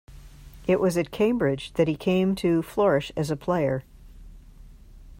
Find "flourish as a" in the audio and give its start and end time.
2.63-3.35